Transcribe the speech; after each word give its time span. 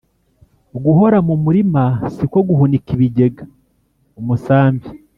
Guhora 0.83 1.17
mu 1.27 1.35
murima 1.43 1.83
si 2.15 2.25
ko 2.31 2.39
guhunika 2.47 2.89
ibigega-Umusambi. 2.95 4.87